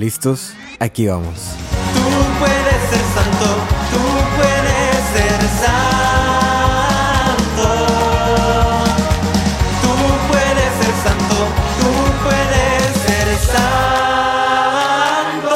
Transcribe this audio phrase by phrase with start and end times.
[0.00, 0.54] ¿Listos?
[0.78, 1.34] Aquí vamos.
[1.92, 2.00] Tú
[2.38, 3.48] puedes ser santo,
[3.92, 4.02] tú
[4.34, 7.68] puedes ser santo.
[9.82, 9.92] Tú
[10.30, 11.36] puedes ser santo,
[11.80, 11.92] tú
[12.24, 15.52] puedes ser santo.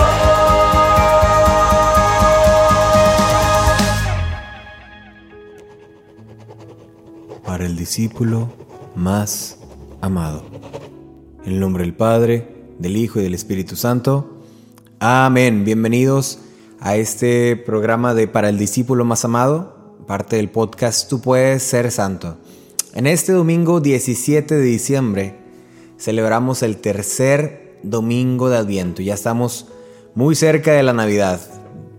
[7.47, 8.53] Para el discípulo
[8.95, 9.57] más
[10.03, 10.45] amado.
[11.47, 12.47] En el nombre del Padre,
[12.79, 14.34] del Hijo y del Espíritu Santo.
[15.07, 15.67] Amén.
[15.67, 16.39] Bienvenidos
[16.81, 21.91] a este programa de Para el discípulo más amado, parte del podcast Tú puedes ser
[21.91, 22.39] santo.
[22.95, 25.37] En este domingo 17 de diciembre
[25.99, 29.03] celebramos el tercer domingo de Adviento.
[29.03, 29.67] Ya estamos
[30.15, 31.39] muy cerca de la Navidad.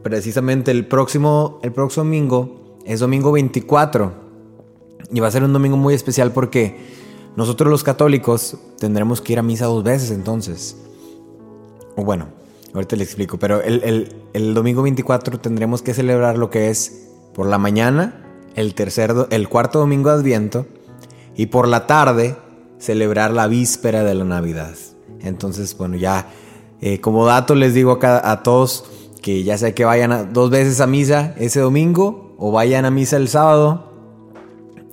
[0.02, 4.14] Precisamente el próximo, el próximo domingo es domingo 24
[5.12, 6.76] y va a ser un domingo muy especial porque
[7.36, 10.76] nosotros los católicos tendremos que ir a misa dos veces entonces.
[11.96, 12.45] O bueno,
[12.76, 17.08] ahorita le explico, pero el, el- el domingo 24 tendremos que celebrar lo que es
[17.34, 18.22] por la mañana,
[18.56, 20.66] el, tercer, el cuarto domingo de Adviento,
[21.36, 22.36] y por la tarde
[22.78, 24.74] celebrar la víspera de la Navidad.
[25.22, 26.28] Entonces, bueno, ya
[26.82, 28.86] eh, como dato les digo acá a todos
[29.22, 32.92] que ya sea que vayan a- dos veces a misa ese domingo o vayan a
[32.92, 33.92] misa el sábado,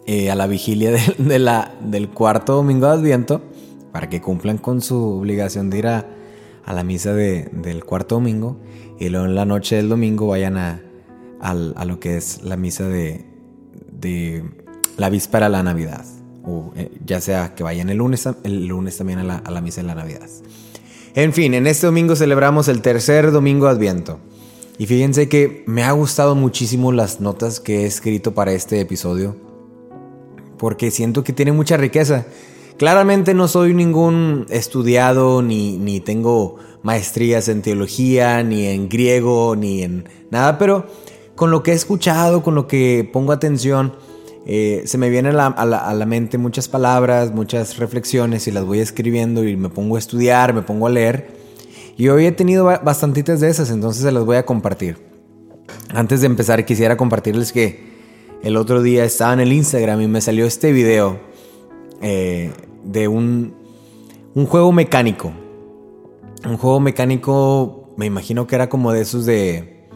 [0.07, 3.41] eh, a la vigilia de la, del cuarto domingo de Adviento
[3.93, 6.07] para que cumplan con su obligación de ir a,
[6.65, 8.59] a la misa de- del cuarto domingo
[8.99, 10.81] y luego en la noche del domingo vayan a,
[11.41, 13.25] a lo que es la misa de,
[13.91, 14.45] de
[14.97, 16.05] la víspera de la Navidad.
[16.45, 19.61] O eh, ya sea que vayan el lunes, el lunes también a la, a la
[19.61, 20.29] misa de la Navidad.
[21.15, 24.19] En fin, en este domingo celebramos el tercer domingo de Adviento.
[24.79, 29.37] Y fíjense que me ha gustado muchísimo las notas que he escrito para este episodio
[30.59, 32.25] porque siento que tiene mucha riqueza.
[32.79, 39.83] Claramente no soy ningún estudiado, ni, ni tengo maestrías en teología, ni en griego, ni
[39.83, 40.87] en nada, pero
[41.37, 43.93] con lo que he escuchado, con lo que pongo atención,
[44.47, 48.65] eh, se me vienen a la, a la- mente muchas palabras, muchas reflexiones y las
[48.65, 51.29] voy escribiendo y me pongo a estudiar, me pongo a leer.
[51.97, 54.99] Y hoy he tenido ba- bastantitas de esas, entonces se las voy a compartir.
[55.95, 57.93] Antes de empezar quisiera compartirles que
[58.43, 61.21] el otro día estaba en el Instagram y me salió este video
[62.01, 62.51] eh,
[62.85, 63.55] de un,
[64.35, 65.33] un juego mecánico.
[66.49, 69.89] Un juego mecánico, me imagino que era como de esos de...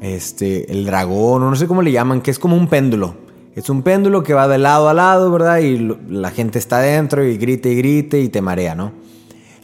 [0.00, 3.16] Este, el dragón, o no sé cómo le llaman, que es como un péndulo.
[3.56, 5.58] Es un péndulo que va de lado a lado, ¿verdad?
[5.58, 8.92] Y la gente está dentro y grite y grite y te marea, ¿no?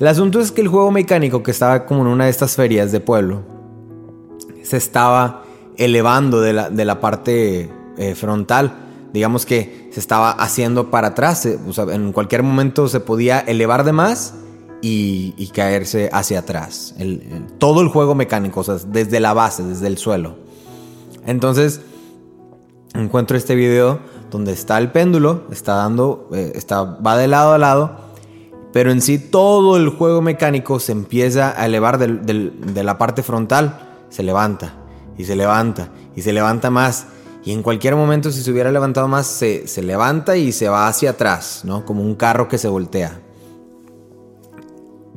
[0.00, 2.91] El asunto es que el juego mecánico que estaba como en una de estas ferias
[2.91, 3.43] de pueblo,
[4.62, 5.44] se estaba
[5.76, 8.72] elevando de la, de la parte eh, frontal.
[9.14, 11.47] Digamos que se estaba haciendo para atrás.
[11.47, 11.56] eh,
[11.92, 14.34] en cualquier momento se podía elevar de más
[14.82, 16.97] y, caerse hacia atrás.
[17.58, 20.34] Todo el juego mecánico, o desde la base, desde el suelo.
[21.26, 21.80] Entonces,
[22.92, 24.00] encuentro este video
[24.32, 27.96] donde está el péndulo, está dando, eh, está, va de lado a lado,
[28.72, 33.78] pero en sí todo el juego mecánico se empieza a elevar de la parte frontal,
[34.08, 34.75] se levanta
[35.16, 37.06] y se levanta y se levanta más.
[37.44, 40.88] Y en cualquier momento, si se hubiera levantado más, se, se levanta y se va
[40.88, 41.84] hacia atrás, ¿no?
[41.84, 43.21] Como un carro que se voltea.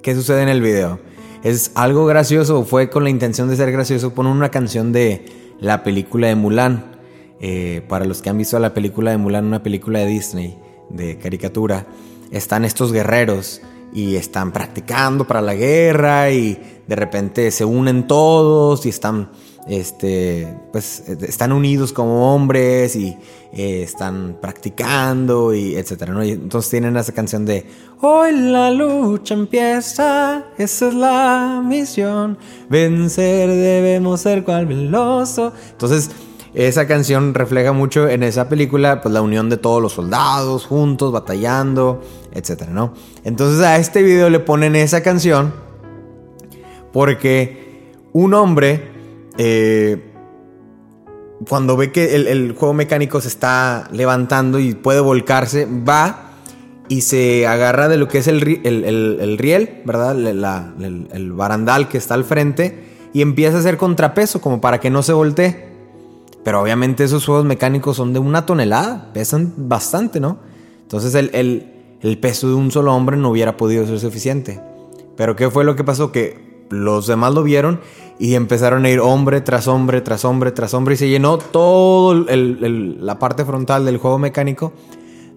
[0.02, 1.00] ¿Qué sucede en el video?
[1.44, 5.26] Es algo gracioso, fue con la intención de ser gracioso, ponen una canción de
[5.60, 6.98] la película de Mulan.
[7.40, 10.58] Eh, para los que han visto la película de Mulan, una película de Disney,
[10.90, 11.86] de caricatura,
[12.32, 13.62] están estos guerreros
[13.94, 19.30] y están practicando para la guerra y de repente se unen todos y están,
[19.67, 23.17] este, pues, eh, están unidos como hombres y
[23.53, 26.23] eh, están practicando y etcétera, ¿no?
[26.23, 27.66] Y entonces tienen esa canción de
[28.00, 32.38] Hoy la lucha empieza, esa es la misión,
[32.69, 35.51] vencer debemos ser cual veloso.
[35.72, 36.11] Entonces,
[36.53, 41.11] esa canción refleja mucho en esa película, pues la unión de todos los soldados juntos,
[41.11, 42.01] batallando,
[42.31, 42.94] etcétera, ¿no?
[43.23, 45.53] Entonces a este video le ponen esa canción
[46.94, 48.97] porque un hombre,
[49.37, 50.13] eh,
[51.47, 56.23] cuando ve que el, juego mecánico se está levantando y puede volcarse, va
[56.89, 60.17] y se agarra de lo que es el, ri- el- el- el riel, ¿verdad?
[60.19, 65.03] El, barandal que está al frente y empieza a hacer contrapeso como para que no
[65.03, 65.67] se voltee.
[66.43, 70.39] Pero obviamente esos juegos mecánicos son de una tonelada, pesan bastante, ¿no?
[70.81, 74.61] Entonces el peso de un solo hombre no hubiera podido ser suficiente.
[75.17, 76.11] Pero ¿qué fue lo que pasó?
[76.11, 77.79] Que los demás lo vieron
[78.19, 81.37] y empezaron a ir hombre tras hombre, tras hombre, tras hombre y se llenó
[82.64, 84.73] el- la parte frontal del juego mecánico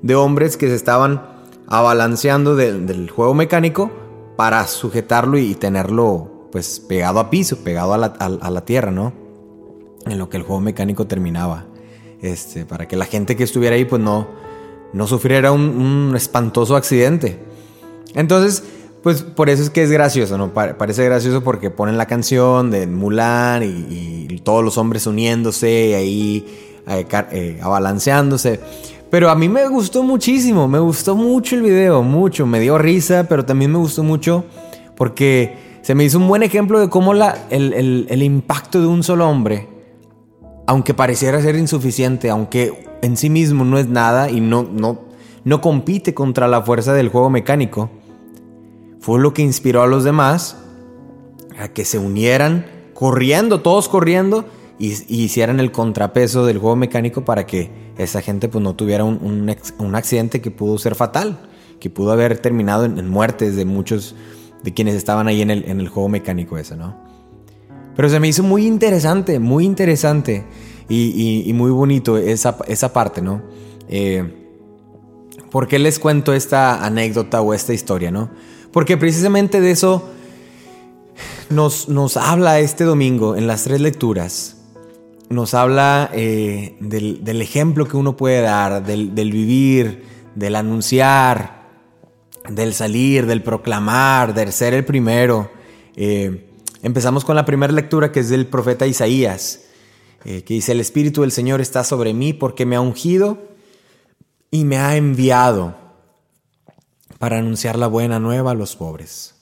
[0.03, 1.23] de hombres que se estaban
[1.67, 3.91] abalanceando del- juego mecánico
[4.37, 9.13] para sujetarlo y tenerlo pues pegado a piso, pegado a la, a la tierra, ¿no?
[10.07, 11.67] En lo que el juego mecánico terminaba.
[12.23, 14.27] Este, para que la gente que estuviera ahí pues no,
[14.93, 17.39] no sufriera un, espantoso accidente.
[18.15, 18.65] Entonces,
[19.03, 20.53] pues por eso es que es gracioso, ¿no?
[20.53, 26.47] parece gracioso porque ponen la canción de Mulan y, todos los hombres uniéndose y ahí
[26.89, 28.59] eh, eh, abalanceándose.
[29.11, 32.47] Pero a mí me gustó muchísimo, me gustó mucho el video, mucho.
[32.47, 34.45] Me dio risa, pero también me gustó mucho
[34.97, 39.03] porque se me hizo un buen ejemplo de cómo la, el, el impacto de un
[39.03, 39.69] solo hombre
[40.71, 45.01] aunque pareciera ser insuficiente, aunque en sí mismo no es nada y no, no,
[45.43, 47.91] no compite contra la fuerza del juego mecánico,
[49.01, 50.59] fue lo que inspiró a los demás
[51.59, 54.45] a que se unieran corriendo, todos corriendo,
[54.79, 59.95] y, hicieran el contrapeso del juego mecánico para que esa gente pues, no tuviera un,
[59.95, 61.49] accidente que pudo ser fatal,
[61.79, 64.15] que pudo haber terminado en, muertes de muchos
[64.63, 66.97] de quienes estaban ahí en el, en el juego mecánico ese, ¿no?
[67.97, 70.45] Pero se me hizo muy interesante, muy interesante
[70.89, 73.43] y, muy bonito esa, esa parte, ¿no?
[73.89, 74.25] Eh,
[75.51, 78.31] ¿Por qué les cuento esta anécdota o esta historia, no?
[78.73, 80.09] Porque precisamente de eso
[81.49, 84.57] nos, nos habla este domingo en las tres lecturas.
[85.29, 91.69] Nos habla eh, del, ejemplo que uno puede dar, del, vivir, del anunciar,
[92.49, 95.51] del salir, del proclamar, del ser el primero.
[95.97, 96.47] Eh,
[96.83, 99.67] Empezamos con la primera lectura que es del profeta Isaías,
[100.25, 103.39] eh, que dice, el Espíritu del Señor está sobre mí porque me ha ungido
[104.51, 105.77] y me ha enviado
[107.21, 109.35] para anunciar la buena nueva a los pobres.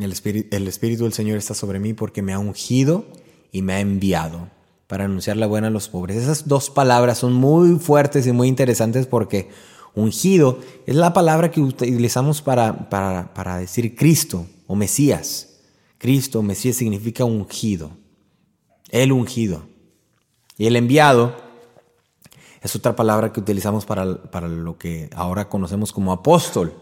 [0.00, 3.06] El espíritu, el espíritu del Señor está sobre mí porque me ha ungido
[3.52, 4.48] y me ha enviado
[4.88, 6.16] para anunciar la buena a los pobres.
[6.16, 9.50] Esas dos palabras son muy fuertes y muy interesantes porque
[9.94, 15.60] ungido es la palabra que utilizamos para, para, para decir Cristo o Mesías.
[15.98, 17.92] Cristo, Mesías, significa ungido.
[18.88, 19.68] El ungido.
[20.58, 21.36] Y el enviado
[22.60, 26.74] es otra palabra que utilizamos para, para lo que ahora conocemos como apóstol.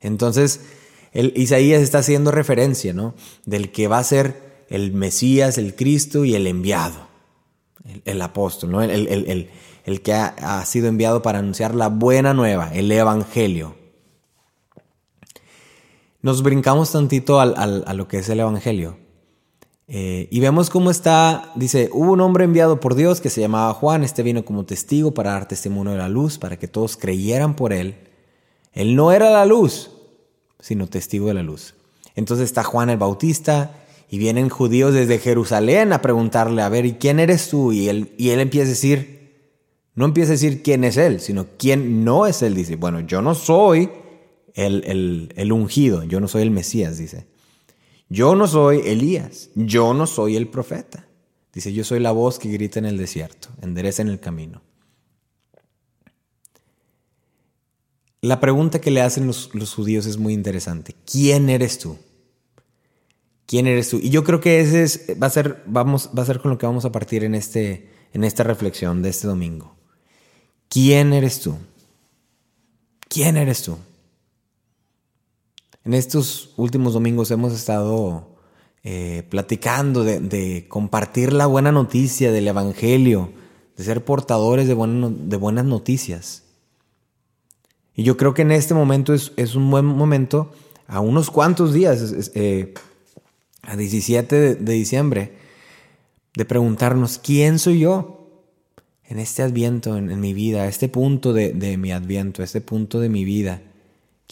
[0.00, 0.60] Entonces,
[1.12, 3.14] Isaías está haciendo referencia, ¿no?
[3.44, 7.08] Del que va a ser el Mesías, el Cristo y el enviado,
[8.04, 8.82] el, apóstol, ¿no?
[8.82, 9.50] El,
[9.84, 13.82] el que ha, ha, sido enviado para anunciar la buena nueva, el Evangelio
[16.22, 18.96] nos brincamos tantito al, a lo que es el Evangelio.
[19.88, 23.74] Eh, y vemos cómo está, dice, hubo un hombre enviado por Dios que se llamaba
[23.74, 27.54] Juan, este vino como testigo para dar testimonio de la luz, para que todos creyeran
[27.56, 27.96] por él.
[28.72, 29.90] Él no era la luz,
[30.60, 31.74] sino testigo de la luz.
[32.14, 33.72] Entonces está Juan el Bautista
[34.08, 37.72] y vienen judíos desde Jerusalén a preguntarle, a ver, ¿y quién eres tú?
[37.72, 39.22] Y él, y él empieza a decir,
[39.94, 42.54] no empieza a decir quién es él, sino quién no es él.
[42.54, 43.90] Dice, bueno, yo no soy
[44.54, 47.26] el, ungido, yo no soy el Mesías, dice.
[48.12, 51.06] Yo no soy Elías, yo no soy el profeta.
[51.50, 54.60] Dice, yo soy la voz que grita en el desierto, endereza en el camino.
[58.20, 60.94] La pregunta que le hacen los, judíos es muy interesante.
[61.10, 61.96] ¿Quién eres tú?
[63.46, 63.96] ¿Quién eres tú?
[63.96, 66.58] Y yo creo que ese es, va, a ser, vamos, va a ser con lo
[66.58, 69.74] que vamos a partir en, este, en esta reflexión de este domingo.
[70.68, 71.56] ¿Quién eres tú?
[73.08, 73.78] ¿Quién eres tú?
[75.84, 78.28] En estos últimos domingos hemos estado
[78.84, 83.32] eh, platicando de, compartir la buena noticia del Evangelio,
[83.76, 86.44] de ser portadores de, buenas noticias.
[87.96, 90.52] Y yo creo que en este momento es, un buen momento,
[90.86, 92.74] a unos cuantos días, eh,
[93.62, 95.32] a 17 de, diciembre,
[96.34, 98.18] de preguntarnos, ¿quién soy yo?
[99.04, 102.60] En este adviento, en, mi vida, a este punto de, de mi adviento, a este
[102.60, 103.62] punto de mi vida.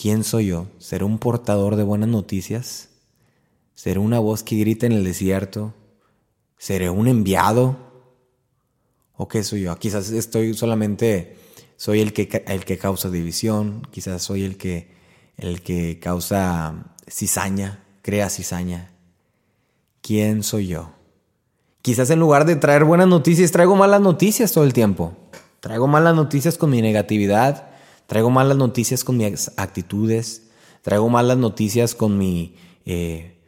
[0.01, 0.67] ¿Quién soy yo?
[0.79, 2.89] ¿Seré un portador de buenas noticias?
[3.75, 5.75] ¿Seré una voz que grita en el desierto?
[6.57, 7.77] ¿Seré un enviado?
[9.15, 9.77] ¿O qué soy yo?
[9.77, 11.37] Quizás estoy solamente,
[11.77, 14.91] soy el que, el que causa división, quizás soy el que,
[15.37, 18.93] el que causa cizaña, crea cizaña.
[20.01, 20.93] ¿Quién soy yo?
[21.83, 25.15] Quizás en lugar de traer buenas noticias, traigo malas noticias todo el tiempo.
[25.61, 27.70] Traigo malas noticias con mi negatividad,
[28.11, 30.51] Traigo malas noticias con mis actitudes,
[30.83, 33.39] traigo malas noticias con mi, eh,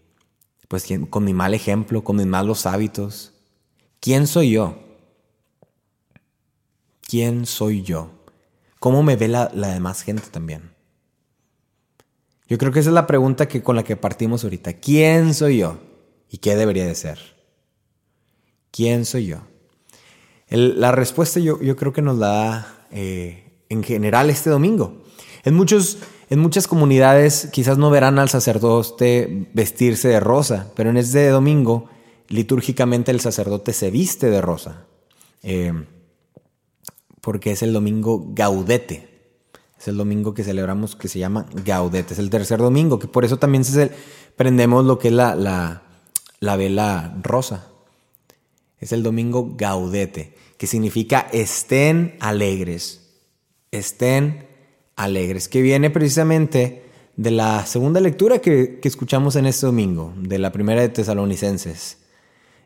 [0.69, 3.33] pues, con mi mal ejemplo, con mis malos hábitos.
[3.99, 4.79] ¿Quién soy yo?
[7.01, 8.13] ¿Quién soy yo?
[8.79, 10.71] ¿Cómo me ve la, demás gente también?
[12.47, 14.75] Yo creo que esa es la pregunta que, con la que partimos ahorita.
[14.75, 15.79] ¿Quién soy yo?
[16.31, 17.19] ¿Y qué debería de ser?
[18.71, 19.39] ¿Quién soy yo?
[20.51, 25.03] la respuesta yo, creo que nos la da eh, en general este domingo.
[25.45, 25.99] En muchos,
[26.33, 31.91] En muchas comunidades quizás no verán al sacerdote vestirse de rosa, pero en este domingo
[32.29, 34.87] litúrgicamente el sacerdote se viste de rosa,
[35.43, 35.75] eh,
[37.21, 39.11] porque es el domingo gaudete.
[39.79, 43.27] Es el domingo que celebramos que se llama gaudete, es el tercer domingo, que por
[43.27, 43.91] eso también se
[44.35, 45.83] prendemos lo que es la, la,
[46.41, 47.67] la vela rosa.
[48.81, 53.02] Es el domingo gaudete, que significa estén alegres,
[53.73, 54.47] estén
[54.95, 56.85] alegres, que viene precisamente
[57.17, 61.99] de la segunda lectura que, escuchamos en este domingo, de la primera de Tesalonicenses.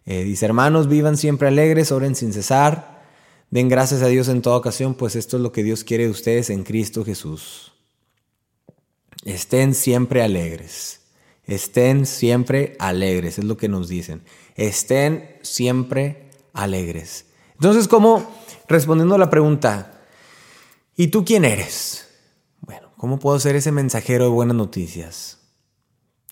[0.05, 3.03] Eh, dice, hermanos, vivan siempre alegres, oren sin cesar,
[3.51, 6.11] den gracias a Dios en toda ocasión, pues esto es lo que Dios quiere de
[6.11, 7.73] ustedes en Cristo Jesús.
[9.25, 11.01] Estén siempre alegres,
[11.45, 14.23] estén siempre alegres, es lo que nos dicen.
[14.55, 17.27] Estén siempre alegres.
[17.55, 18.31] Entonces, ¿cómo,
[18.69, 19.96] respondiendo a la pregunta,
[20.97, 22.07] ¿y tú quién eres?
[22.97, 25.39] ¿Cómo puedo ser ese mensajero de buenas noticias?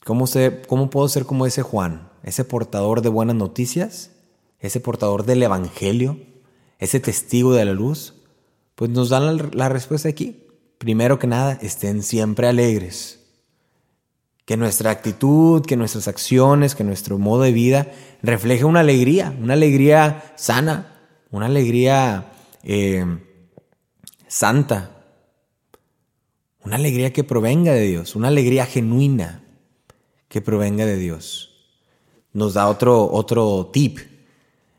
[0.05, 0.25] ¿Cómo,
[0.67, 4.13] ¿Cómo puedo ser como ese Juan, ese portador de buenas noticias?
[4.61, 6.19] ¿Ese portador del Evangelio?
[6.79, 8.15] ¿Ese testigo de la luz?
[8.77, 10.47] Pues nos dan la, la respuesta aquí.
[10.79, 13.21] Primero que nada, estén siempre alegres.
[14.47, 17.93] Que nuestra actitud, que nuestras acciones, que nuestro modo de vida
[18.23, 20.99] refleje una alegría, una alegría sana,
[21.31, 23.05] una alegría eh,
[24.29, 25.05] santa,
[26.65, 29.45] una alegría que provenga de Dios, una alegría genuina
[30.29, 31.51] que provenga de Dios.
[32.33, 33.99] Nos da otro, otro tip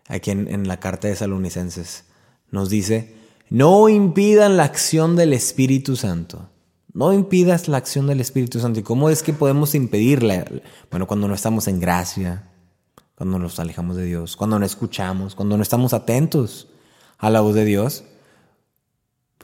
[0.07, 2.05] aquí en, la carta de Salonicenses.
[2.51, 3.15] Nos dice,
[3.49, 6.49] no impidan la acción del Espíritu Santo.
[6.93, 8.79] No impidas la acción del Espíritu Santo.
[8.79, 10.45] ¿Y cómo es que podemos impedirla?
[10.89, 12.49] Bueno, cuando no estamos en gracia,
[13.15, 16.67] cuando nos alejamos de Dios, cuando no escuchamos, cuando no estamos atentos
[17.17, 18.03] a la voz de Dios,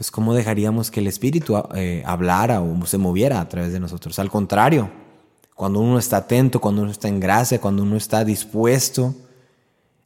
[0.02, 4.18] pues ¿cómo dejaríamos que el Espíritu eh, hablara o se moviera a través de nosotros?
[4.18, 4.90] Al contrario,
[5.54, 9.14] cuando uno está atento, cuando uno está en gracia, cuando uno está dispuesto,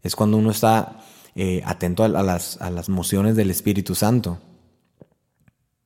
[0.03, 1.01] es cuando uno está
[1.33, 4.41] eh, atento a, las, a las mociones del Espíritu Santo.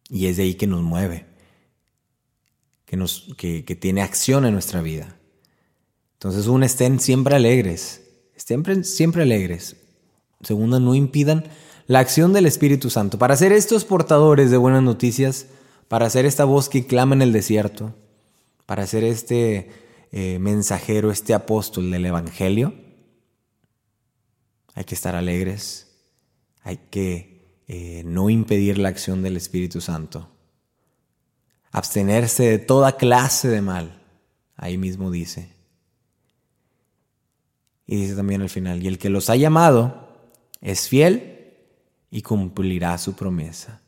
[0.10, 1.28] Y es de ahí que nos mueve,
[2.86, 5.20] que, nos, que, que tiene acción en nuestra vida.
[6.14, 8.02] Entonces, uno estén siempre alegres,
[8.34, 9.76] estén siempre alegres.
[10.42, 11.44] Segunda, no impidan
[11.90, 15.48] la acción del Espíritu Santo, para ser estos portadores de buenas noticias,
[15.88, 17.96] para ser esta voz que clama en el desierto,
[18.68, 19.72] para ser este
[20.12, 22.76] eh, mensajero, este apóstol del Evangelio,
[24.76, 25.88] hay que estar alegres,
[26.62, 30.30] hay que eh, no impedir la acción del Espíritu Santo,
[31.72, 34.00] abstenerse de toda clase de mal,
[34.58, 35.56] ahí mismo dice.
[37.88, 40.08] Y dice también al final, y el que los ha llamado
[40.62, 41.29] es fiel
[42.12, 43.82] y cumplirá su promesa.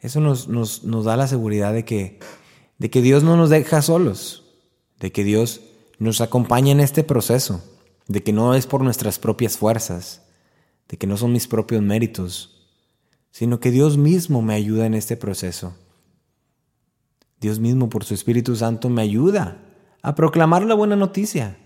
[0.00, 2.20] Eso nos, nos, nos, da la seguridad de que,
[2.78, 4.44] de que Dios no nos deja solos,
[5.00, 5.60] de que Dios
[5.98, 7.62] nos acompaña en este proceso,
[8.06, 10.22] de que no es por nuestras propias fuerzas,
[10.88, 12.68] de que no son mis propios méritos,
[13.30, 15.74] sino que Dios mismo me ayuda en este proceso.
[17.40, 19.62] Dios mismo por su Espíritu Santo me ayuda
[20.02, 21.58] a proclamar la buena noticia,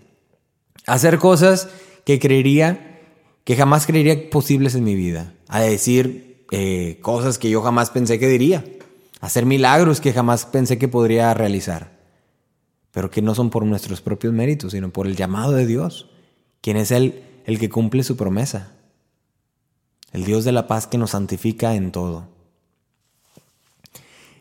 [0.85, 1.69] a hacer cosas
[2.05, 2.92] que creería
[3.43, 8.19] que jamás creería posibles en mi vida, a decir eh, cosas que yo jamás pensé
[8.19, 8.63] que diría,
[9.19, 11.99] hacer milagros que jamás pensé que podría realizar,
[12.91, 16.09] pero que no son por nuestros propios méritos, sino por el llamado de Dios,
[16.61, 18.71] quien es el, el que cumple su promesa,
[20.13, 22.27] el Dios de la paz que nos santifica en todo.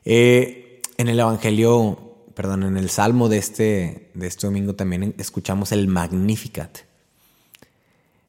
[0.05, 5.73] Eh, en el Evangelio, perdón, en el Salmo de este, de este domingo también escuchamos
[5.73, 6.92] el Magnificat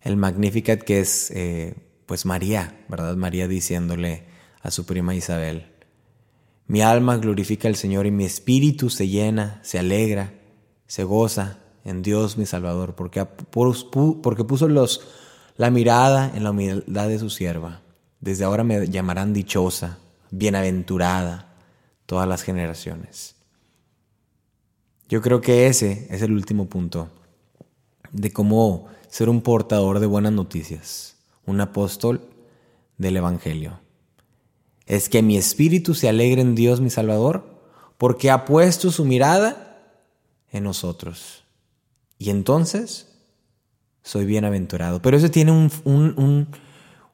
[0.04, 3.16] el Magnificat que es eh, pues María, ¿verdad?
[3.16, 4.26] María diciéndole
[4.62, 5.68] a su prima Isabel,
[6.68, 10.34] mi alma glorifica al Señor y mi espíritu se llena, se alegra,
[10.88, 15.02] se goza en Dios mi Salvador, porque, porque puso los,
[15.58, 17.82] la mirada en la humildad de su sierva.
[18.20, 20.00] Desde ahora me llamarán dichosa,
[20.32, 21.56] bienaventurada,
[22.06, 23.36] todas las generaciones.
[25.10, 27.10] Yo creo que ese es el último punto
[28.14, 32.22] de cómo ser un portador de buenas noticias, un apóstol
[32.98, 33.82] del Evangelio.
[34.86, 37.62] Es que mi espíritu se alegre en Dios mi Salvador,
[37.98, 39.98] porque ha puesto su mirada
[40.52, 41.44] en nosotros.
[42.18, 43.08] Y entonces
[44.04, 45.02] soy bienaventurado.
[45.02, 46.48] Pero eso tiene un, un,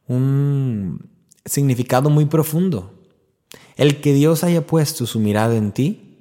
[0.08, 1.10] un
[1.46, 2.94] significado muy profundo.
[3.76, 6.18] El que Dios haya puesto su mirada en ti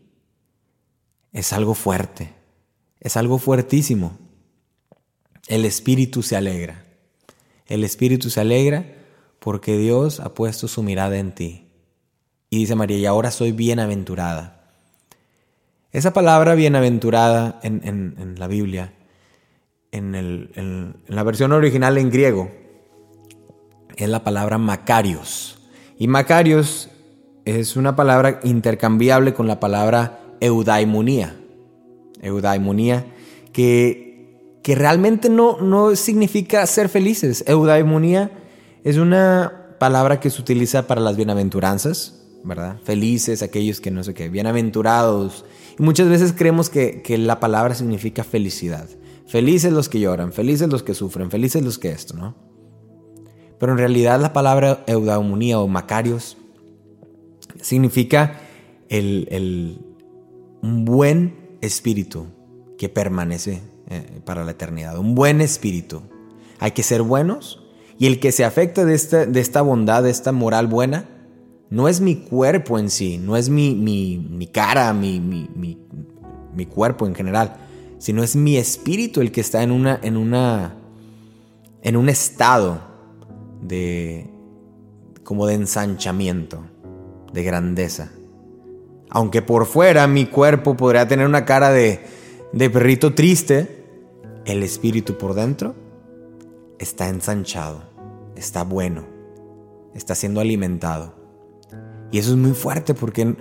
[1.32, 2.34] es algo fuerte,
[3.00, 4.27] es algo fuertísimo
[5.48, 6.84] el espíritu se alegra.
[7.66, 8.84] El espíritu se alegra
[9.40, 11.66] porque Dios ha puesto su mirada en ti.
[12.50, 14.58] Y dice María, y ahora soy bienaventurada.
[15.90, 18.92] Esa palabra bienaventurada en, la Biblia,
[19.90, 22.50] en, la versión original en griego,
[23.96, 25.58] es la palabra Macarios.
[25.98, 26.90] Y Macarios
[27.44, 31.36] es una palabra intercambiable con la palabra eudaimonía.
[32.20, 33.06] Eudaimonía,
[33.52, 34.07] que,
[34.68, 37.42] que realmente no, no significa ser felices.
[37.46, 38.30] Eudaimonía
[38.84, 42.76] es una palabra que se utiliza para las bienaventuranzas, ¿verdad?
[42.84, 45.46] Felices, aquellos que no sé qué, bienaventurados.
[45.78, 48.86] Y muchas veces creemos que, que la palabra significa felicidad.
[49.26, 52.34] Felices los que lloran, felices los que sufren, felices los que esto, ¿no?
[53.58, 56.36] Pero en realidad la palabra eudaimonía o macarios
[57.62, 58.38] significa
[58.90, 59.78] el,
[60.60, 62.26] un buen espíritu
[62.76, 64.98] que permanece eh, para la eternidad.
[64.98, 66.02] Un buen espíritu.
[66.58, 67.62] Hay que ser buenos
[67.98, 71.08] y el que se afecta de esta, de esta bondad, de esta moral buena,
[71.70, 77.14] no es mi cuerpo en sí, no es mi, mi, cara, mi, mi, cuerpo en
[77.14, 77.56] general,
[77.98, 80.76] sino es mi espíritu el que está en, una, en, una,
[81.82, 82.80] en un estado
[83.62, 84.30] de
[85.24, 86.64] como de ensanchamiento,
[87.32, 88.10] de grandeza.
[89.10, 92.00] Aunque por fuera mi cuerpo podría tener una cara de,
[92.52, 93.77] de perrito triste,
[94.52, 95.74] el espíritu por dentro
[96.78, 97.82] está ensanchado,
[98.36, 99.04] está bueno,
[99.94, 101.14] está siendo alimentado.
[102.10, 103.36] Y eso es muy fuerte porque,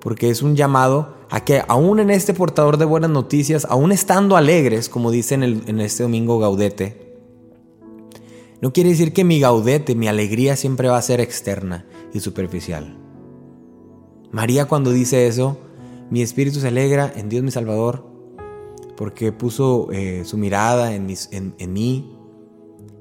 [0.00, 4.36] porque es un llamado a que aún en este portador de buenas noticias, aún estando
[4.36, 7.06] alegres, como dice en, en este domingo gaudete,
[8.62, 11.84] no quiere decir que mi gaudete, mi alegría siempre va a ser externa
[12.14, 12.96] y superficial.
[14.32, 15.58] María cuando dice eso,
[16.10, 18.15] mi espíritu se alegra en Dios mi Salvador,
[18.96, 21.06] porque puso eh, su mirada en,
[21.72, 22.16] mí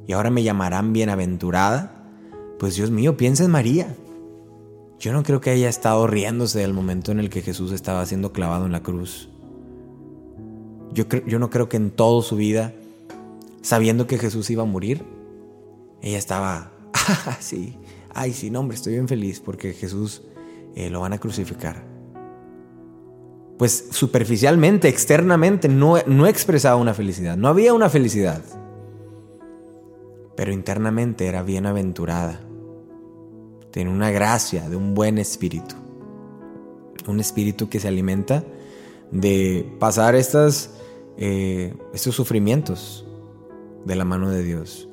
[0.08, 2.12] y ahora me llamarán bienaventurada.
[2.60, 3.96] Pues Dios mío, piensa en María.
[5.00, 8.32] Yo no creo que haya estado riéndose del momento en el que Jesús estaba siendo
[8.32, 9.30] clavado en la cruz.
[10.94, 12.74] Yo, yo no creo que en toda su vida,
[13.62, 15.04] sabiendo que Jesús iba a morir,
[16.02, 17.76] ella estaba, ah, sí,
[18.14, 20.22] ay, sí, no, hombre, estoy bien feliz porque Jesús
[20.76, 21.95] eh, lo van a crucificar.
[23.58, 28.42] Pues superficialmente, externamente, no, no expresaba una felicidad, no había una felicidad.
[30.36, 32.42] Pero internamente era bienaventurada.
[33.72, 35.76] Tiene una gracia de un buen espíritu.
[37.08, 38.44] Un espíritu que se alimenta
[39.12, 43.06] de pasar eh, estos sufrimientos
[43.86, 44.90] de la mano de Dios.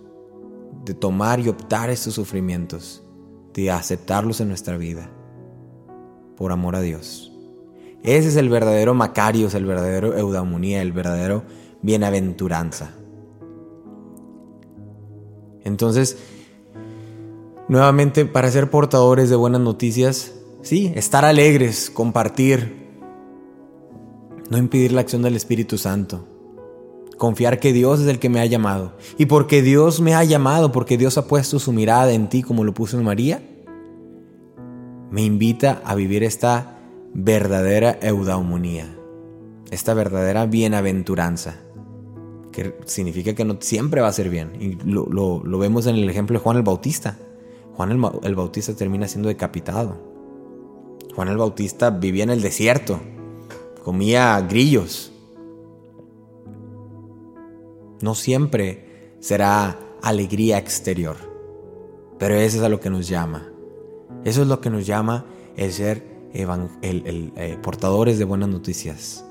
[0.85, 3.03] De tomar y optar estos sufrimientos.
[3.55, 5.11] De aceptarlos en nuestra vida
[6.37, 7.32] por amor a Dios.
[8.03, 11.45] Ese es el verdadero Macarios, el verdadero Eudamonía, el verdadero
[11.83, 12.91] bienaventuranza.
[15.65, 16.19] Entonces,
[17.69, 22.83] nuevamente, para ser portadores de buenas noticias, sí, estar alegres, compartir,
[24.51, 26.27] no impedir la acción del Espíritu Santo,
[27.19, 28.95] confiar que Dios es el que me ha llamado.
[29.17, 32.65] Y porque Dios me ha llamado, porque Dios ha puesto su mirada en ti como
[32.65, 33.41] lo puso en María,
[35.13, 36.72] me invita a vivir esta
[37.15, 38.97] verdadera eudaumonía,
[39.71, 41.57] esta verdadera bienaventuranza,
[42.53, 44.53] que significa que no siempre va a ser bien.
[44.61, 47.19] Y lo, vemos en el ejemplo de Juan el Bautista.
[47.75, 49.97] Juan el, el Bautista termina siendo decapitado.
[51.15, 53.01] Juan el Bautista vivía en el desierto,
[53.83, 55.13] comía grillos.
[58.01, 61.17] No siempre será alegría exterior,
[62.19, 63.53] pero eso es a lo que nos llama
[64.25, 65.25] eso es lo que nos llama
[65.57, 69.25] el ser eh, portadores de buenas noticias,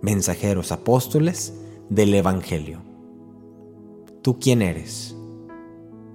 [0.00, 1.54] mensajeros, apóstoles
[1.88, 2.80] del Evangelio.
[4.22, 5.16] ¿Tú quién eres?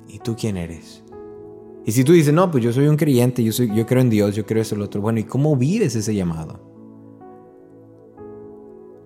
[0.07, 1.03] ¿Y tú quién eres?
[1.85, 4.09] Y si tú dices, no, pues yo soy un creyente, yo, soy, yo creo en
[4.09, 5.01] Dios, yo creo eso, lo otro.
[5.01, 6.59] Bueno, ¿y cómo vives ese llamado?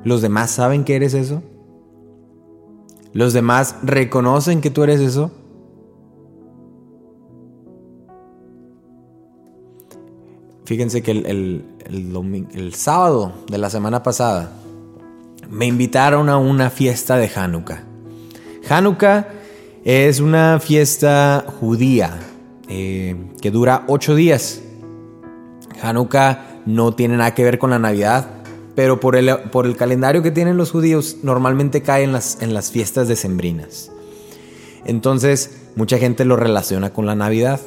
[0.03, 1.43] ¿Los demás saben que eres eso?
[3.11, 5.31] ¿Los demás reconocen que tú eres eso?
[10.69, 14.51] Fíjense que el, el, sábado de la semana pasada
[15.49, 17.81] me invitaron a una fiesta de Hanukkah.
[18.69, 19.29] Hanukkah
[19.83, 22.19] es una fiesta judía
[22.67, 24.61] eh, que dura ocho días.
[25.81, 28.27] Hanukkah no tiene nada que ver con la Navidad,
[28.75, 32.53] pero por el, por el calendario que tienen los judíos normalmente cae en las, en
[32.53, 33.91] las fiestas decembrinas.
[34.85, 37.59] Entonces mucha gente lo relaciona con la Navidad.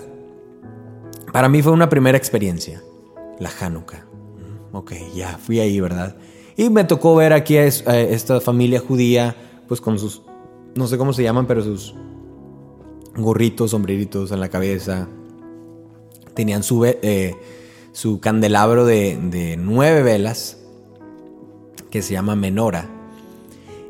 [1.33, 2.81] Para mí fue una primera experiencia
[3.39, 4.07] la Hanukkah.
[4.73, 6.17] Ok, ya fui ahí, ¿verdad?
[6.57, 9.37] Y me tocó ver aquí a, esta familia judía,
[9.69, 10.23] pues con sus,
[10.75, 11.95] no sé cómo se llaman, pero sus
[13.17, 15.09] gorritos, sombreritos en la cabeza.
[16.35, 17.37] Tenían su, eh,
[17.93, 20.59] su candelabro de, de nueve velas,
[21.91, 22.89] que se llama Menora.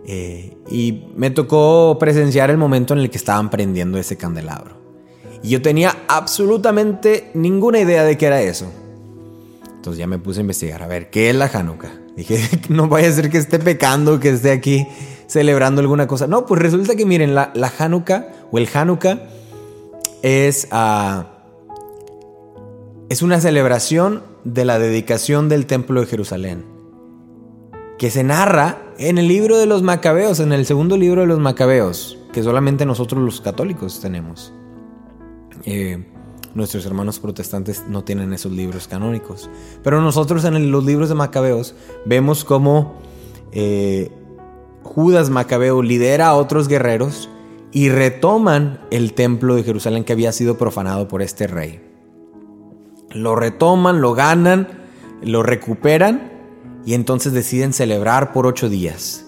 [0.05, 4.77] Eh, y me tocó presenciar el momento en el que estaban prendiendo ese candelabro.
[5.43, 8.67] Y yo tenía absolutamente ninguna idea de qué era eso.
[9.83, 11.91] Entonces ya me puse a investigar, a ver, ¿qué es la Hanukkah?
[12.15, 14.87] Dije, no vaya a ser que esté pecando, que esté aquí
[15.27, 16.29] celebrando alguna cosa.
[16.29, 19.19] No, pues resulta que miren, la, la Hanukkah o el Hanukkah
[20.23, 21.25] es, uh,
[23.09, 26.65] es una celebración de la dedicación del templo de Jerusalén,
[27.99, 31.41] que se narra en el libro de los Macabeos, en el segundo libro de los
[31.41, 34.53] Macabeos, que solamente nosotros los católicos tenemos.
[35.65, 36.07] Eh,
[36.55, 39.49] nuestros hermanos protestantes no tienen esos libros canónicos.
[39.83, 42.95] Pero nosotros en los libros de Macabeos vemos cómo
[43.53, 44.11] eh,
[44.83, 47.29] Judas Macabeo lidera a otros guerreros
[47.71, 51.81] y retoman el templo de Jerusalén que había sido profanado por este rey.
[53.11, 54.69] Lo retoman, lo ganan,
[55.23, 56.33] lo recuperan
[56.85, 59.25] y entonces deciden celebrar por ocho días.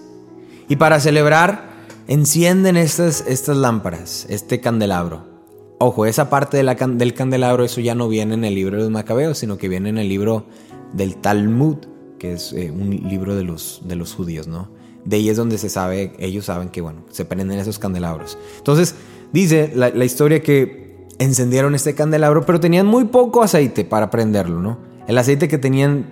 [0.67, 1.69] Y para celebrar
[2.07, 5.34] encienden estas, estas lámparas, este candelabro.
[5.77, 9.37] Ojo, esa parte del candelabro, eso ya no viene en el libro de los Macabeos,
[9.37, 10.45] sino que viene en el libro
[10.93, 11.77] del Talmud,
[12.17, 13.81] que es eh, un libro de los,
[14.15, 14.69] judíos, ¿no?
[15.03, 18.37] De ahí es donde se sabe, ellos saben que, bueno, se prenden esos candelabros.
[18.57, 18.95] Entonces,
[19.33, 24.77] dice la, historia que encendieron este candelabro, pero tenían muy poco aceite para prenderlo, ¿no?
[25.07, 26.07] El aceite que tenían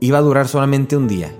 [0.00, 1.34] iba a durar solamente un día.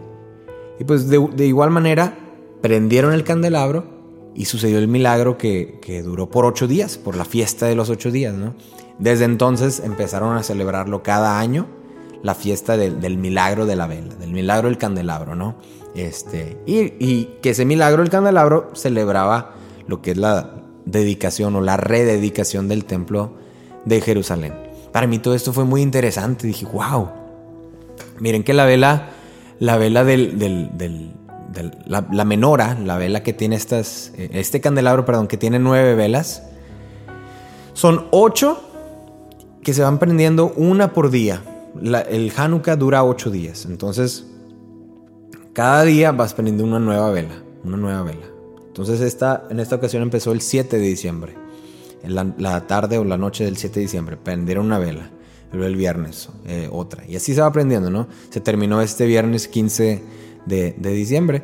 [0.80, 2.18] Y pues de igual manera,
[2.60, 3.97] prendieron el candelabro
[4.34, 8.10] y sucedió el milagro que, duró por ocho días, por la fiesta de los ocho
[8.10, 8.54] días, ¿no?
[8.98, 11.66] Desde entonces empezaron a celebrarlo cada año,
[12.22, 15.56] la fiesta del, milagro de la vela, del milagro del candelabro, ¿no?
[15.94, 19.54] Este, y, y, que ese milagro del candelabro celebraba
[19.86, 23.34] lo que es la dedicación o la rededicación del templo
[23.84, 24.54] de Jerusalén.
[24.92, 27.08] Para mí todo esto fue muy interesante, dije, wow,
[28.20, 29.10] miren que la vela,
[29.58, 31.17] la vela del, del
[31.86, 36.42] la, menora, la vela que tiene estas, eh, este candelabro, perdón, que tiene nueve velas,
[37.72, 38.60] son ocho
[39.62, 41.42] que se van prendiendo una por día.
[41.82, 44.26] el Hanukkah dura ocho días, entonces
[45.52, 48.26] cada día vas prendiendo una nueva vela, una nueva vela.
[48.78, 51.34] Entonces esta, en esta ocasión empezó el 7 de diciembre,
[52.04, 55.10] en la, tarde o la noche del 7 de diciembre, prendieron una vela.
[55.52, 57.04] El viernes eh, otra.
[57.08, 58.06] Y así se va prendiendo, ¿no?
[58.28, 60.02] Se terminó este viernes 15
[60.46, 61.42] de, diciembre.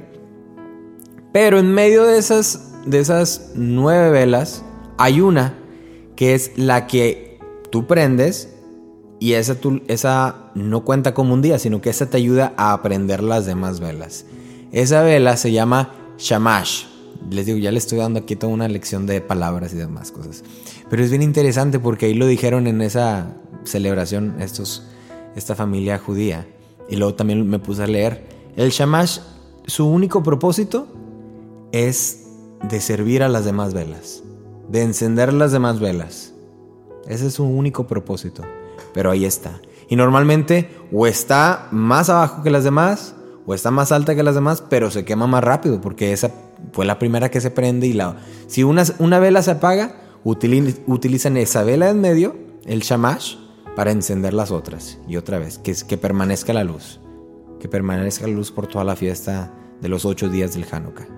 [1.33, 4.65] Pero en medio de esas, de esas nueve velas
[4.99, 5.59] hay una
[6.17, 7.39] que es la que
[7.71, 8.51] tú prendes
[9.19, 9.57] y esa,
[9.89, 13.81] esa no cuenta como un día, sino que esa te ayuda a aprender las demás
[13.81, 14.27] velas.
[14.71, 16.85] Esa vela se llama Shamash.
[17.31, 20.45] Les digo, ya le estoy dando aquí toda una lección de palabras y demás cosas.
[20.91, 24.87] Pero es bien interesante porque ahí lo dijeron en esa celebración estos,
[25.37, 26.47] esta familia judía.
[26.89, 29.19] Y luego también me puse a leer el shamash,
[29.67, 30.87] su único propósito
[31.73, 32.27] es
[32.62, 34.23] de servir a las demás velas,
[34.69, 36.33] de encender las demás velas.
[37.09, 38.43] Ese es su único propósito.
[38.93, 39.61] Pero ahí está.
[39.88, 43.14] Y normalmente o está más abajo que las demás
[43.47, 46.31] o está más alta que las demás, pero se quema más rápido porque esa
[46.73, 51.37] fue la primera que se prende y la si una, una vela se apaga, utilizan
[51.37, 53.37] esa vela en medio, el shamash,
[53.77, 57.01] para encender las otras y otra vez, que, que permanezca la luz
[57.64, 59.50] que permanezca la luz por toda la fiesta
[59.81, 61.09] de los ocho días del Hanukkah.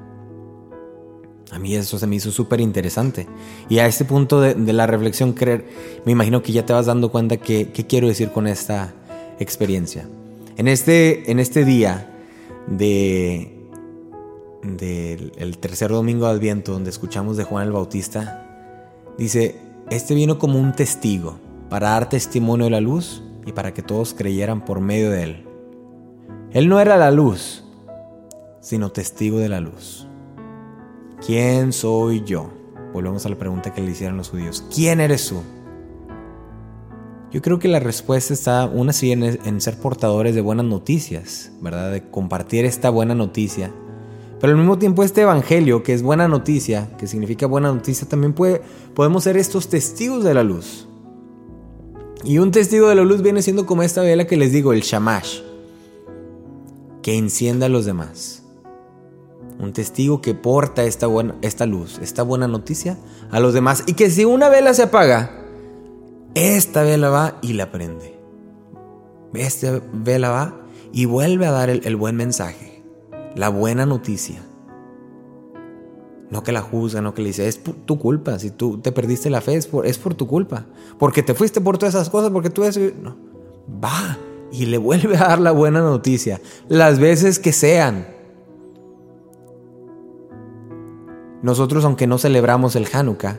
[1.51, 3.27] A mí eso se me hizo súper interesante.
[3.69, 5.67] Y a este punto de, la reflexión, creer,
[6.05, 8.95] me imagino que ya te vas dando cuenta que, qué quiero decir con esta
[9.41, 10.09] experiencia.
[10.57, 12.15] En este, en este día
[12.69, 13.69] de,
[14.63, 19.57] del tercer domingo de Adviento, donde escuchamos de Juan el Bautista, dice,
[19.91, 24.15] este vino como un testigo para dar testimonio de la luz y para que todos
[24.15, 25.46] creyeran por medio de él.
[26.53, 27.65] Él no era la luz,
[28.61, 30.07] sino testigo de la luz.
[31.25, 32.51] ¿Quién soy yo?
[32.93, 34.65] Volvemos a la pregunta que le hicieron los judíos.
[34.75, 35.43] ¿Quién eres tú?
[37.33, 41.91] Yo creo que la respuesta está, una sí, en, ser portadores de buenas noticias, ¿verdad?
[41.91, 43.73] De compartir esta buena noticia.
[44.41, 48.33] Pero al mismo tiempo este evangelio, que es buena noticia, que significa buena noticia, también
[48.33, 48.63] puede,
[48.95, 50.87] podemos ser estos testigos de la luz.
[52.25, 54.83] Y un testigo de la luz viene siendo como esta vela que les digo, el
[54.83, 55.41] shamash
[57.07, 58.43] que encienda a los demás.
[59.61, 62.99] Un testigo que porta esta, buena, esta luz, esta buena noticia
[63.31, 63.85] a los demás.
[63.87, 65.31] Y que si una vela se apaga,
[66.35, 68.19] esta vela va y la prende.
[69.35, 70.61] Esta vela va
[70.93, 72.83] y vuelve a dar el, buen mensaje,
[73.37, 74.43] la buena noticia.
[76.31, 79.31] No que la juzga, no que le dice, es tu culpa, si tú te perdiste
[79.31, 80.67] la fe es por, tu culpa,
[80.99, 82.81] porque te fuiste por todas esas cosas, porque tú eres...
[83.01, 83.17] No,
[83.81, 84.19] va
[84.53, 88.09] y le vuelve a dar la buena noticia, las veces que sean.
[91.43, 93.39] Nosotros, aunque no celebramos el Hanukkah,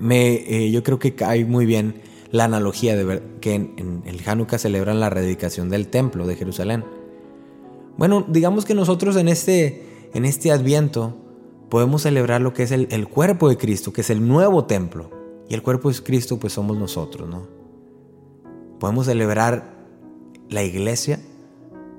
[0.00, 4.20] me, eh, yo creo que cae muy bien la analogía de ver que en, el
[4.26, 6.84] Hanukkah celebran la rededicación del templo de Jerusalén.
[7.96, 11.16] Bueno, digamos que nosotros en este, en este adviento
[11.68, 15.10] podemos celebrar lo que es el, el cuerpo de Cristo, que es el nuevo templo.
[15.48, 17.46] Y el cuerpo de Cristo pues somos nosotros, ¿no?
[18.78, 19.77] Podemos celebrar
[20.50, 21.20] la iglesia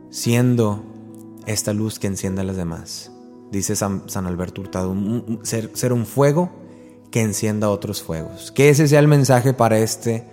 [0.09, 0.83] siendo
[1.45, 3.11] esta luz que enciende a las demás.
[3.51, 4.95] Dice San, Alberto Hurtado,
[5.43, 6.51] ser, ser un fuego
[7.11, 8.51] que encienda otros fuegos.
[8.51, 10.25] Que ese sea el mensaje para este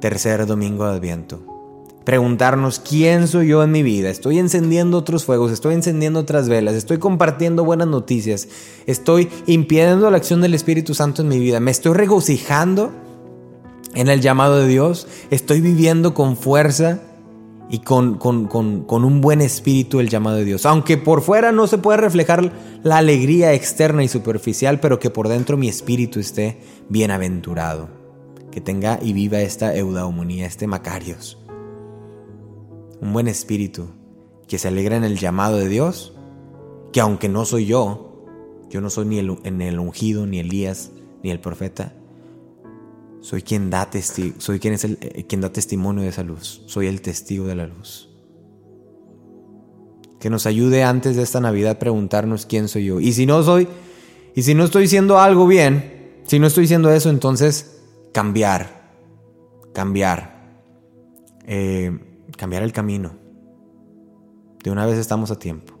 [0.00, 1.56] tercer domingo de Adviento.
[2.04, 4.10] Preguntarnos quién soy yo en mi vida.
[4.10, 8.48] Estoy encendiendo otros fuegos, estoy encendiendo otras velas, estoy compartiendo buenas noticias,
[8.86, 12.92] estoy impidiendo la acción del Espíritu Santo en mi vida, me estoy regocijando
[13.94, 17.00] en el llamado de Dios, estoy viviendo con fuerza
[17.68, 20.66] y con, con, un buen espíritu el llamado de Dios.
[20.66, 22.52] Aunque por fuera no se puede reflejar
[22.82, 27.88] la alegría externa y superficial, pero que por dentro mi espíritu esté bienaventurado.
[28.52, 31.38] Que tenga y viva esta eudaumonía, este Macarios.
[33.00, 33.88] Un buen espíritu
[34.48, 36.14] que se alegra en el llamado de Dios,
[36.92, 38.24] que aunque no soy yo,
[38.70, 41.92] yo no soy ni el, el ungido, ni Elías, ni el profeta,
[43.26, 43.90] soy quien da,
[44.38, 46.62] soy quien, es el, eh, quien da testimonio de esa luz.
[46.66, 48.08] Soy el testigo de la luz.
[50.20, 53.00] Que nos ayude antes de esta Navidad preguntarnos quién soy yo.
[53.00, 53.66] Y si no soy,
[54.36, 57.80] y si no estoy diciendo algo bien, si no estoy diciendo eso, entonces
[58.12, 58.92] cambiar.
[59.74, 60.60] Cambiar.
[61.46, 61.98] Eh,
[62.36, 63.16] cambiar el camino.
[64.62, 65.74] De una vez estamos a tiempo.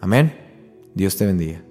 [0.00, 0.34] Amén.
[0.94, 1.62] Dios te bendiga.